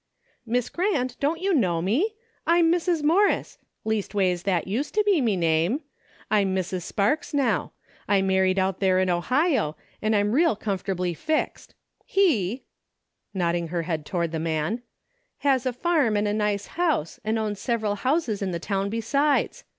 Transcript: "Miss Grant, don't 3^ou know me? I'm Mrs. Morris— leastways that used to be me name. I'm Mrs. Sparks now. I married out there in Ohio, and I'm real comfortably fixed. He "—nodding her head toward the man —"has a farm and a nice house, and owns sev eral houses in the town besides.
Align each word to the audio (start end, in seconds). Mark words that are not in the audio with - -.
"Miss 0.47 0.67
Grant, 0.69 1.15
don't 1.19 1.43
3^ou 1.43 1.55
know 1.55 1.79
me? 1.79 2.15
I'm 2.47 2.71
Mrs. 2.71 3.03
Morris— 3.03 3.59
leastways 3.85 4.45
that 4.45 4.65
used 4.67 4.95
to 4.95 5.03
be 5.03 5.21
me 5.21 5.37
name. 5.37 5.81
I'm 6.31 6.55
Mrs. 6.55 6.81
Sparks 6.81 7.35
now. 7.35 7.73
I 8.07 8.23
married 8.23 8.57
out 8.57 8.79
there 8.79 8.97
in 8.99 9.11
Ohio, 9.11 9.77
and 10.01 10.15
I'm 10.15 10.31
real 10.31 10.55
comfortably 10.55 11.13
fixed. 11.13 11.75
He 12.03 12.63
"—nodding 13.35 13.67
her 13.67 13.83
head 13.83 14.07
toward 14.07 14.31
the 14.31 14.39
man 14.39 14.81
—"has 15.47 15.67
a 15.67 15.71
farm 15.71 16.17
and 16.17 16.27
a 16.27 16.33
nice 16.33 16.65
house, 16.81 17.19
and 17.23 17.37
owns 17.37 17.59
sev 17.59 17.81
eral 17.81 17.97
houses 17.99 18.41
in 18.41 18.49
the 18.49 18.57
town 18.59 18.89
besides. 18.89 19.65